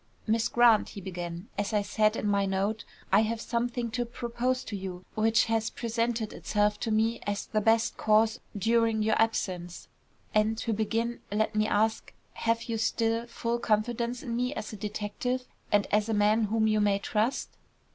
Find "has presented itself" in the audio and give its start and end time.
5.45-6.79